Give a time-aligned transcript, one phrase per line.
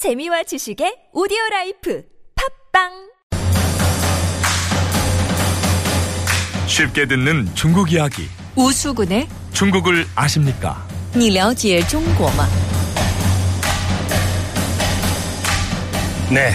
[0.00, 2.03] 재미와 지식의 오디오 라이프
[2.73, 2.91] 팝빵
[6.67, 8.27] 쉽게 듣는 중국 이야기.
[8.55, 10.87] 우수군의 중국을 아십니까?
[11.13, 12.47] 你了解中国吗？
[16.31, 16.51] 네.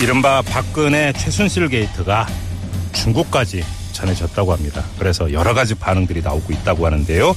[0.00, 2.26] 이른바 박근혜 최순실 게이트가
[2.94, 3.62] 중국까지
[4.02, 4.82] 전해졌다고 합니다.
[4.98, 7.34] 그래서 여러 가지 반응들이 나오고 있다고 하는데요.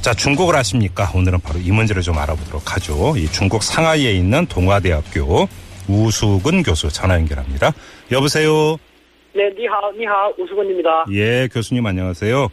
[0.00, 1.10] 자, 중국을 아십니까?
[1.14, 3.14] 오늘은 바로 이 문제를 좀 알아보도록 하죠.
[3.16, 5.48] 이 중국 상하이에 있는 동화대학교
[5.88, 7.72] 우수근 교수 전화 연결합니다.
[8.10, 8.76] 여보세요.
[9.34, 11.06] 네, 你好, 你好, 우수근입니다.
[11.12, 12.48] 예, 교수님 안녕하세요.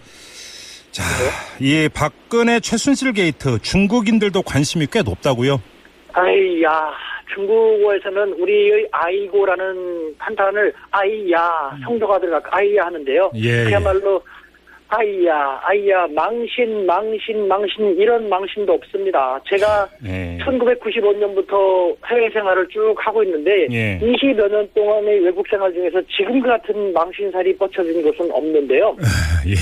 [0.91, 1.03] 자,
[1.59, 5.61] 이 박근혜 최순실 게이트 중국인들도 관심이 꽤 높다고요?
[6.13, 6.69] 哎呀,
[7.33, 13.31] 중국어에서는 우리의 아이고라는 감탄을 哎呀, 성조가 들어가 哎呀 하는데요.
[13.33, 13.39] 음.
[13.39, 13.63] 예, 예.
[13.65, 14.21] 그야말로
[14.91, 19.39] 아이야, 아이야, 망신, 망신, 망신, 이런 망신도 없습니다.
[19.47, 20.39] 제가 예.
[20.41, 23.99] 1995년부터 해외 생활을 쭉 하고 있는데 예.
[23.99, 28.95] 20여 년 동안의 외국 생활 중에서 지금 같은 망신살이 뻗쳐진 것은 없는데요.
[29.47, 29.53] 예.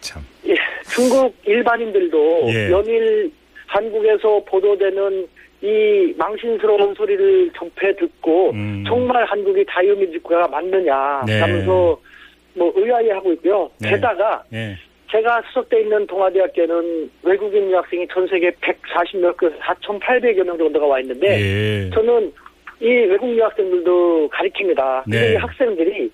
[0.00, 0.22] 참.
[0.48, 0.54] 예,
[0.88, 2.70] 중국 일반인들도 예.
[2.70, 3.30] 연일
[3.66, 5.26] 한국에서 보도되는
[5.64, 8.84] 이 망신스러운 소리를 접해 듣고 음.
[8.86, 11.40] 정말 한국이 자유민주국가가 맞느냐 네.
[11.40, 11.98] 하면서
[12.52, 13.70] 뭐 의아해하고 있고요.
[13.80, 13.92] 네.
[13.92, 14.76] 게다가 예.
[15.10, 21.28] 제가 수석돼 있는 동아대학교는 외국인 유학생이 전 세계 140몇 개, 4,800여 명 정도가 와 있는데
[21.28, 21.90] 예.
[21.94, 22.30] 저는
[22.82, 25.04] 이 외국 유학생들도 가리킵니다.
[25.04, 25.32] 근데 네.
[25.32, 26.10] 이 학생들이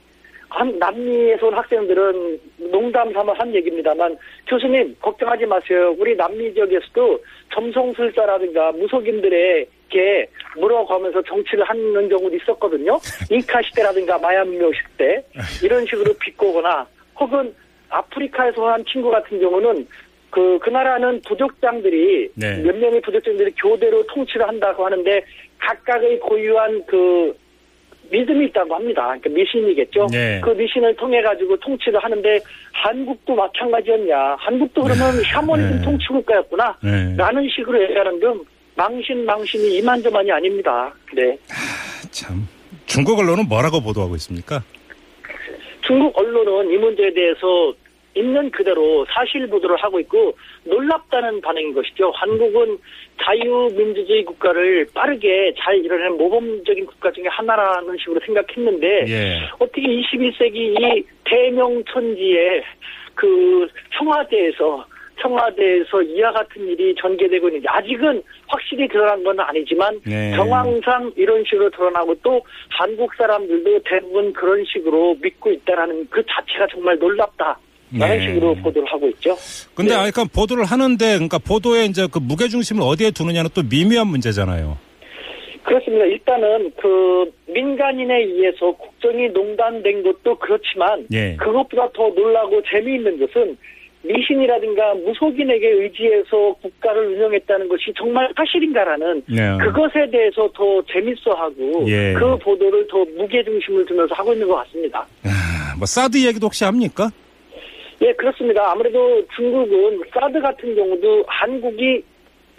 [0.51, 4.17] 한- 남미에서 온 학생들은 농담 삼아 한 얘기입니다만
[4.48, 5.95] 교수님 걱정하지 마세요.
[5.98, 7.19] 우리 남미 지역에서도
[7.55, 12.98] 점성술사라든가 무속인들에게 물어가면서 정치를 하는 경우도 있었거든요.
[13.31, 15.23] 잉카 시대라든가 마야문명 시대
[15.62, 16.87] 이런 식으로 비꼬거나
[17.19, 17.55] 혹은
[17.89, 19.87] 아프리카에서 한 친구 같은 경우는
[20.31, 22.62] 그, 그 나라는 부족장들이, 네.
[22.62, 25.25] 몇 명의 부족장들이 교대로 통치를 한다고 하는데,
[25.59, 27.37] 각각의 고유한 그,
[28.11, 29.03] 믿음이 있다고 합니다.
[29.06, 30.06] 그러니까 미신이겠죠.
[30.11, 30.41] 네.
[30.42, 32.39] 그 미신을 통해 가지고 통치를 하는데
[32.72, 34.37] 한국도 마찬가지였냐?
[34.38, 35.82] 한국도 그러면 샤머니즘 네.
[35.82, 36.76] 통치 국가였구나.
[36.82, 37.15] 네.
[37.16, 38.44] 라는 식으로 얘기하는 등
[38.76, 40.93] 망신 망신이 이만저만이 아닙니다.
[41.15, 41.37] 네.
[42.10, 42.47] 참.
[42.87, 44.62] 중국 언론은 뭐라고 보도하고 있습니까?
[45.87, 47.72] 중국 언론은 이 문제에 대해서
[48.15, 52.10] 있는 그대로 사실 보도를 하고 있고 놀랍다는 반응인 것이죠.
[52.15, 52.78] 한국은
[53.22, 59.41] 자유민주주의 국가를 빠르게 잘 이뤄낸 모범적인 국가 중에 하나라는 식으로 생각했는데 예.
[59.59, 62.65] 어떻게 21세기 이 대명천지에
[63.15, 64.87] 그 청와대에서
[65.21, 70.34] 청와대에서 이와 같은 일이 전개되고 있는지 아직은 확실히 드러난 건 아니지만 네.
[70.34, 72.41] 정황상 이런 식으로 드러나고 또
[72.71, 77.59] 한국 사람들도 대부분 그런 식으로 믿고 있다라는 그 자체가 정말 놀랍다
[77.93, 78.27] 라는 네.
[78.27, 79.37] 식으로 보도를 하고 있죠.
[79.75, 79.97] 근데 네.
[79.97, 84.78] 아니, 그러니까 보도를 하는데 그러니까 보도에 이제 그 무게 중심을 어디에 두느냐는 또 미묘한 문제잖아요.
[85.62, 86.05] 그렇습니다.
[86.05, 91.37] 일단은 그 민간인에 의해서 국정이 농단된 것도 그렇지만 예.
[91.37, 93.56] 그것보다 더 놀라고 재미있는 것은
[94.03, 99.59] 미신이라든가 무속인에게 의지해서 국가를 운영했다는 것이 정말 사실인가라는 네.
[99.59, 102.15] 그것에 대해서 더 재밌어하고 예.
[102.15, 105.07] 그 보도를 더 무게 중심을 두면서 하고 있는 것 같습니다.
[105.25, 107.11] 아, 뭐 사드 얘기도 혹시 합니까?
[108.03, 108.71] 예, 그렇습니다.
[108.72, 112.03] 아무래도 중국은 사드 같은 경우도 한국이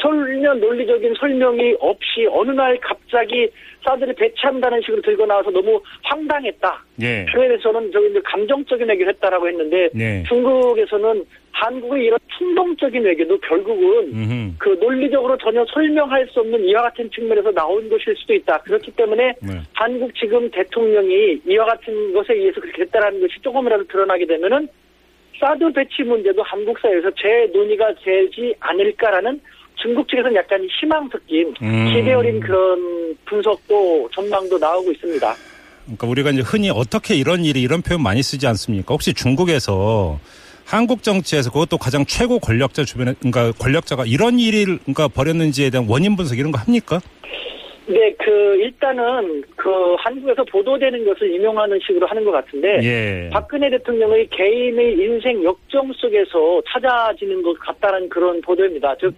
[0.02, 3.50] 전혀 논리적인 설명이 없이 어느 날 갑자기
[3.85, 6.85] 사드를 배치한다는 식으로 들고 나와서 너무 황당했다.
[7.01, 7.25] 예.
[7.34, 10.24] 대해서는 저기 이제 감정적인 외교를 했다라고 했는데 네.
[10.28, 14.53] 중국에서는 한국의 이런 충동적인 외교도 결국은 음흠.
[14.57, 18.59] 그 논리적으로 전혀 설명할 수 없는 이와 같은 측면에서 나온 것일 수도 있다.
[18.62, 19.62] 그렇기 때문에 네.
[19.74, 24.68] 한국 지금 대통령이 이와 같은 것에 의해서 그렇게 했다라는 것이 조금이라도 드러나게 되면은
[25.40, 29.40] 사드 배치 문제도 한국 사회에서 재 논의가 되지 않을까라는
[29.81, 31.92] 중국 측에서는 약간 희망 섞인 음.
[31.94, 35.36] 기대 어린 그런 분석도 전망도 나오고 있습니다.
[35.86, 38.94] 그러니까 우리가 이제 흔히 어떻게 이런 일이 이런 표현 많이 쓰지 않습니까?
[38.94, 40.19] 혹시 중국에서
[40.66, 46.16] 한국 정치에서 그것도 가장 최고 권력자 주변에 그러니까 권력자가 이런 일을 그러니까 벌였는지에 대한 원인
[46.16, 47.02] 분석 이런 거 합니까?
[47.88, 53.30] 네, 그 일단은 그 한국에서 보도되는 것을 인용하는 식으로 하는 것 같은데 예.
[53.31, 58.95] 박근혜 대통령의 개인의 인생 역정 속에서 찾아지는 것 같다는 그런 보도입니다.
[59.00, 59.13] 즉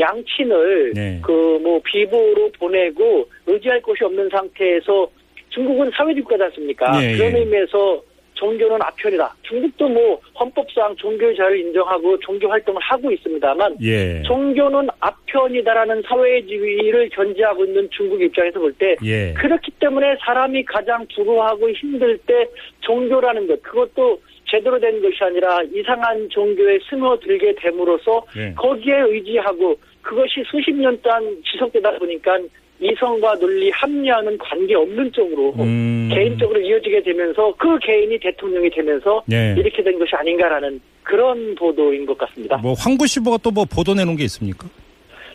[0.00, 1.20] 양친을 네.
[1.22, 5.08] 그뭐 비보로 보내고 의지할 곳이 없는 상태에서
[5.50, 7.02] 중국은 사회주의 국가지 않습니까?
[7.02, 7.38] 예, 그런 예.
[7.40, 8.02] 의미에서
[8.36, 9.34] 종교는 아편이다.
[9.42, 14.22] 중국도 뭐 헌법상 종교의 자유를 인정하고 종교 활동을 하고 있습니다만 예.
[14.22, 19.32] 종교는 아편이다라는 사회주의를 견지하고 있는 중국 입장에서 볼때 예.
[19.34, 22.46] 그렇기 때문에 사람이 가장 두려워하고 힘들 때
[22.80, 28.52] 종교라는 것 그것도 제대로 된 것이 아니라 이상한 종교에 스며들게 됨으로써 예.
[28.54, 32.38] 거기에 의지하고 그것이 수십 년 동안 지속되다 보니까
[32.80, 36.10] 이성과 논리 합리와는 관계 없는 쪽으로 음.
[36.12, 39.54] 개인적으로 이어지게 되면서 그 개인이 대통령이 되면서 예.
[39.56, 42.56] 이렇게 된 것이 아닌가라는 그런 보도인 것 같습니다.
[42.58, 44.68] 뭐 황구시보가 또 뭐 보도 내놓은 게 있습니까?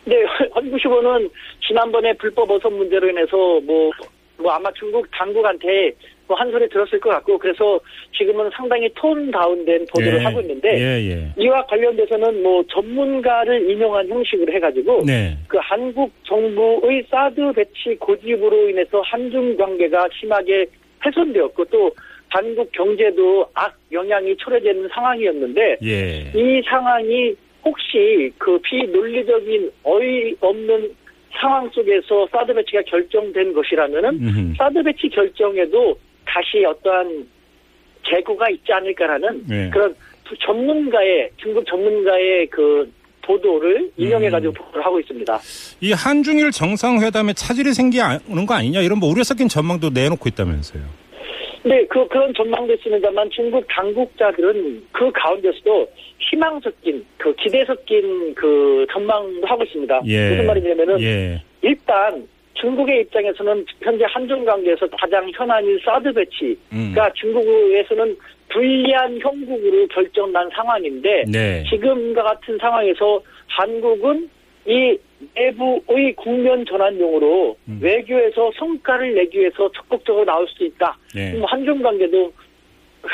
[0.04, 0.16] 네,
[0.54, 1.28] 헌구시보는
[1.66, 3.90] 지난번에 불법 어선 문제로 인해서 뭐,
[4.42, 5.92] 뭐 아마 중국 당국한테
[6.26, 7.78] 뭐 한 소리 들었을 것 같고 그래서
[8.16, 10.24] 지금은 상당히 톤 다운된 보도를 예.
[10.24, 11.28] 하고 있는데 예, 예.
[11.36, 15.36] 이와 관련돼서는 뭐 전문가를 인용한 형식으로 해가지고 네.
[15.48, 20.66] 그 한국 정부의 사드 배치 고집으로 인해서 한중 관계가 심하게
[21.04, 21.90] 훼손되었고 또
[22.28, 26.32] 한국 경제도 악 영향이 초래되는 상황이었는데 예.
[26.34, 27.34] 이 상황이
[27.64, 31.01] 혹시 그 비논리적인 어이없는
[31.42, 34.54] 상황 속에서 사드 배치가 결정된 것이라면은 음흠.
[34.56, 37.26] 사드 배치 결정에도 다시 어떠한
[38.08, 39.70] 재고가 있지 않을까라는 네.
[39.70, 39.94] 그런
[40.24, 42.90] 두- 전문가의 중국 전문가의 그
[43.22, 44.54] 보도를 인용해가지고 음.
[44.54, 45.38] 보도를 하고 있습니다.
[45.80, 50.82] 이 한중일 정상회담에 차질이 생기는 거 아니냐 이런 뭐 우려 섞인 전망도 내놓고 있다면서요.
[51.64, 55.88] 네, 그, 그런 전망도 있습니다만 중국 당국자들은 그 가운데서도
[56.18, 60.02] 희망 섞인, 그 기대 섞인 그 전망도 하고 있습니다.
[60.06, 60.30] 예.
[60.30, 61.42] 무슨 말이냐면은 예.
[61.62, 66.94] 일단 중국의 입장에서는 현재 한중 관계에서 가장 현안인 사드 배치가 음.
[67.14, 68.16] 중국에서는
[68.48, 71.64] 불리한 형국으로 결정난 상황인데 네.
[71.68, 74.28] 지금과 같은 상황에서 한국은
[74.66, 74.96] 이
[75.34, 77.78] 내부의 국면 전환용으로 음.
[77.80, 80.96] 외교에서 성과를 내기 위해서 적극적으로 나올 수 있다.
[81.16, 81.32] 예.
[81.32, 82.32] 뭐 한중 관계도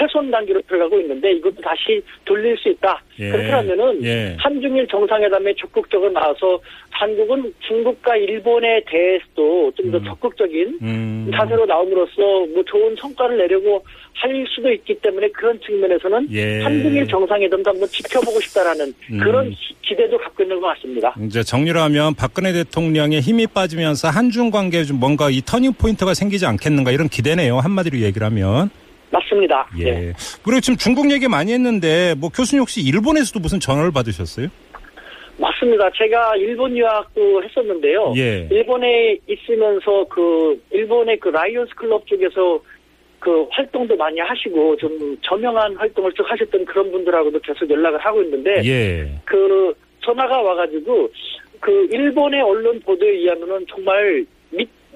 [0.00, 3.02] 훼손 단계로 들어가고 있는데 이것도 다시 돌릴 수 있다.
[3.20, 3.30] 예.
[3.30, 4.36] 그렇게 하면은 예.
[4.38, 10.04] 한중일 정상회담에 적극적으로 나와서 한국은 중국과 일본에 대해서도 좀더 음.
[10.04, 11.30] 적극적인 음.
[11.34, 12.20] 자세로 나옴으로써
[12.52, 13.82] 뭐 좋은 성과를 내려고
[14.14, 16.60] 할 수도 있기 때문에 그런 측면에서는 예.
[16.62, 19.18] 한중일 정상회담도 한번 지켜보고 싶다라는 음.
[19.20, 21.14] 그런 기- 기대도 갖고 있는 것 같습니다.
[21.24, 26.44] 이제 정리를 하면 박근혜 대통령의 힘이 빠지면서 한중 관계에 좀 뭔가 이 터닝 포인트가 생기지
[26.46, 27.58] 않겠는가 이런 기대네요.
[27.58, 28.70] 한마디로 얘기를 하면.
[29.28, 29.68] 맞습니다.
[29.78, 29.84] 예.
[29.84, 30.12] 네.
[30.42, 34.48] 그리고 지금 중국 얘기 많이 했는데 뭐 교수님 혹시 일본에서도 무슨 전화를 받으셨어요?
[35.36, 35.88] 맞습니다.
[35.94, 38.14] 제가 일본 유학도 했었는데요.
[38.16, 38.48] 예.
[38.50, 42.60] 일본에 있으면서 그 일본의 그 라이온스 클럽 쪽에서
[43.20, 48.62] 그 활동도 많이 하시고 좀 저명한 활동을 쭉 하셨던 그런 분들하고도 계속 연락을 하고 있는데
[48.64, 49.20] 예.
[49.24, 51.08] 그 전화가 와가지고
[51.60, 54.24] 그 일본의 언론 보도에 의하면은 정말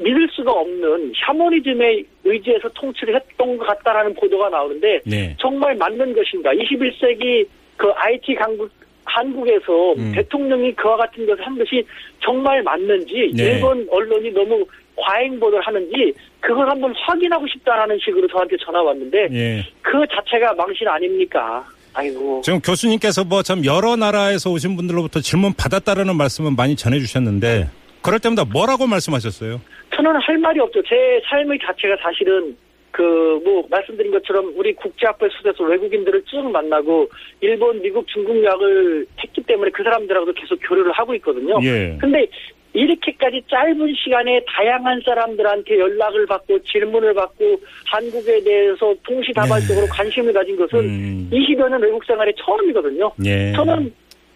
[0.02, 5.36] 믿, 믿을 수가 없는 샤머니즘에 의지해서 통치를 했던 것 같다라는 보도가 나오는데 네.
[5.40, 6.52] 정말 맞는 것인가?
[6.52, 7.46] 21세기
[7.76, 8.70] 그 IT 강국
[9.04, 10.12] 한국에서 음.
[10.14, 11.84] 대통령이 그와 같은 것을 한 것이
[12.20, 13.44] 정말 맞는지 네.
[13.44, 14.64] 일본 언론이 너무
[14.96, 19.66] 과잉 보도를 하는지 그걸 한번 확인하고 싶다라는 식으로 저한테 전화 왔는데 예.
[19.82, 21.64] 그 자체가 망신 아닙니까?
[21.94, 22.40] 아이고.
[22.44, 27.68] 지금 교수님께서 뭐 참 여러 나라에서 오신 분들로부터 질문 받았다라는 말씀은 많이 전해주셨는데
[28.02, 29.60] 그럴 때마다 뭐라고 말씀하셨어요?
[29.94, 30.82] 저는 할 말이 없죠.
[30.82, 32.56] 제 삶의 자체가 사실은
[32.90, 37.08] 그 뭐 말씀드린 것처럼 우리 국제학부에 소속해서 외국인들을 쭉 만나고
[37.40, 41.58] 일본, 미국, 중국 약을 했기 때문에 그 사람들하고도 계속 교류를 하고 있거든요.
[41.62, 41.96] 예.
[42.00, 42.26] 근데
[42.74, 50.80] 이렇게까지 짧은 시간에 다양한 사람들한테 연락을 받고 질문을 받고 한국에 대해서 동시다발적으로 관심을 가진 것은
[50.80, 50.86] 네.
[50.86, 51.30] 음.
[51.30, 53.12] 20여 년 외국 생활에 처음이거든요.
[53.26, 53.52] 예.
[53.52, 53.92] 저는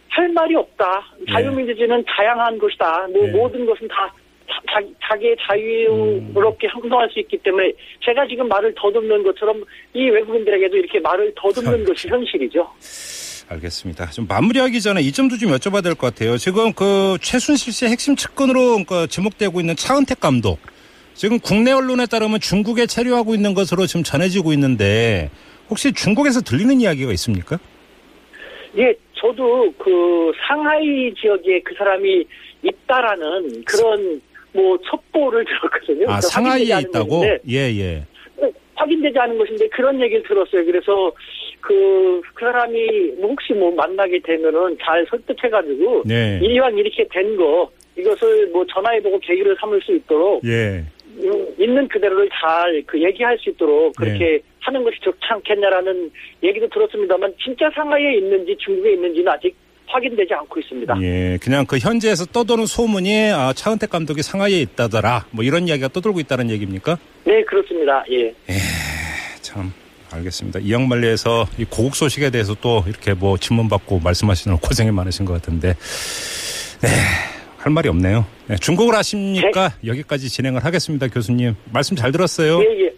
[0.09, 1.05] 할 말이 없다.
[1.31, 3.09] 자유민주주의는 다양한 것이다.
[3.13, 3.33] 뭐 네.
[3.33, 4.13] 모든 것은 다
[4.73, 7.73] 자, 자기의 자유롭게 행동할 수 있기 때문에
[8.05, 12.67] 제가 지금 말을 더듬는 것처럼 이 외국인들에게도 이렇게 말을 더듬는 것이 현실이죠.
[13.49, 14.11] 알겠습니다.
[14.11, 16.37] 좀 마무리하기 전에 이 점도 좀 여쭤봐야 될 것 같아요.
[16.37, 20.59] 지금 그 최순실 씨의 핵심 측근으로 그 지목되고 있는 차은택 감독.
[21.15, 25.31] 지금 국내 언론에 따르면 중국에 체류하고 있는 것으로 지금 전해지고 있는데
[25.71, 27.59] 혹시 중국에서 들리는 이야기가 있습니까?
[28.79, 32.25] 예, 저도 그 상하이 지역에 그 사람이
[32.63, 34.21] 있다라는 그런
[34.53, 36.05] 뭐 첩보를 들었거든요.
[36.05, 37.21] 아, 그러니까 상하이에 있다고?
[37.21, 38.03] 것인데 예, 예.
[38.37, 40.65] 꼭 확인되지 않은 것인데 그런 얘기를 들었어요.
[40.65, 41.13] 그래서
[41.61, 46.39] 그, 그 사람이 뭐 혹시 뭐 만나게 되면은 잘 설득해가지고 네.
[46.43, 50.85] 이왕 이렇게 된 거 이것을 뭐 전화해보고 계기를 삼을 수 있도록 예.
[51.19, 54.39] 음, 있는 그대로를 잘 그 얘기할 수 있도록 그렇게 네.
[54.61, 56.11] 하는 것이 좋지 않겠냐라는
[56.43, 59.55] 얘기도 들었습니다만 진짜 상하이에 있는지 중국에 있는지는 아직
[59.87, 60.97] 확인되지 않고 있습니다.
[61.03, 61.39] 예.
[61.41, 65.27] 그냥 그 현지에서 떠도는 소문이 아, 차은택 감독이 상하이에 있다더라.
[65.31, 66.99] 뭐 이런 이야기가 떠돌고 있다는 얘기입니까?
[67.25, 68.05] 네 그렇습니다.
[68.11, 68.35] 예.
[69.43, 69.73] 참
[70.13, 70.59] 알겠습니다.
[70.61, 75.75] 이영만리에서 이 고국 소식에 대해서 또 이렇게 뭐 질문 받고 말씀하시는 고생이 많으신 것 같은데
[76.83, 76.89] 네.
[77.67, 78.25] 할 말이 없네요.
[78.47, 79.71] 네, 중국을 아십니까?
[79.85, 81.57] 여기까지 진행을 하겠습니다, 교수님.
[81.73, 82.61] 말씀 잘 들었어요.
[82.61, 82.93] 예, 예.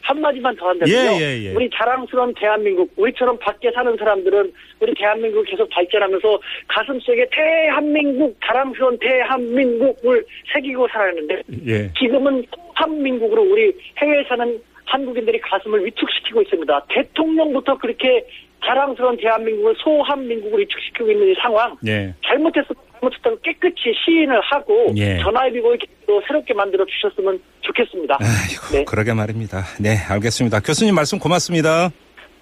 [0.00, 0.98] 한마디만 더 한다면요.
[0.98, 1.54] 예, 예, 예.
[1.54, 10.26] 우리 자랑스러운 대한민국, 우리처럼 밖에 사는 사람들은 우리 대한민국 계속 발전하면서 가슴속에 대한민국, 자랑스러운 대한민국을
[10.52, 11.92] 새기고 살았는데 예.
[11.96, 16.86] 지금은 한민국으로 우리 해외에 사는 한국인들이 가슴을 위축시키고 있습니다.
[16.88, 18.26] 대통령부터 그렇게
[18.66, 22.12] 자랑스러운 대한민국을 소한민국으로 위축시키고 있는 이 상황 예.
[22.26, 25.18] 잘못했어 잘못했다고 깨끗이 시인을 하고 예.
[25.18, 28.18] 전화위복을 또 새롭게 만들어 주셨으면 좋겠습니다.
[28.20, 28.84] 아이고, 네.
[28.84, 29.64] 그러게 말입니다.
[29.80, 30.60] 네, 알겠습니다.
[30.60, 31.90] 교수님 말씀 고맙습니다.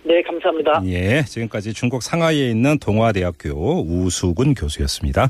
[0.05, 0.83] 네, 감사합니다.
[0.87, 5.27] 예, 지금까지 중국 상하이에 있는 동아대학교 우수근 교수였습니다.